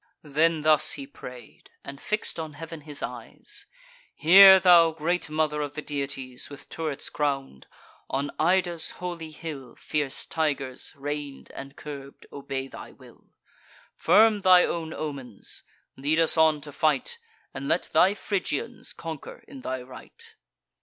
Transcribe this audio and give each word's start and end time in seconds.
Then 0.23 0.63
thus 0.63 0.93
he 0.93 1.05
pray'd, 1.05 1.69
and 1.83 2.01
fix'd 2.01 2.39
on 2.39 2.53
heav'n 2.53 2.81
his 2.81 3.03
eyes: 3.03 3.67
"Hear 4.15 4.59
thou, 4.59 4.89
great 4.89 5.29
Mother 5.29 5.61
of 5.61 5.75
the 5.75 5.81
deities. 5.83 6.49
With 6.49 6.69
turrets 6.69 7.07
crown'd! 7.11 7.67
(on 8.09 8.31
Ida's 8.39 8.89
holy 8.97 9.29
hill 9.29 9.75
Fierce 9.75 10.25
tigers, 10.25 10.91
rein'd 10.95 11.51
and 11.51 11.75
curb'd, 11.75 12.25
obey 12.33 12.67
thy 12.67 12.93
will.) 12.93 13.27
Firm 13.95 14.41
thy 14.41 14.65
own 14.65 14.91
omens; 14.91 15.61
lead 15.95 16.17
us 16.19 16.35
on 16.35 16.61
to 16.61 16.71
fight; 16.71 17.19
And 17.53 17.67
let 17.67 17.83
thy 17.93 18.15
Phrygians 18.15 18.93
conquer 18.93 19.43
in 19.47 19.61
thy 19.61 19.83
right." 19.83 20.33